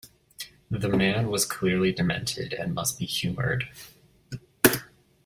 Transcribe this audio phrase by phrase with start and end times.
[0.71, 3.69] The man was clearly demented and must be humoured.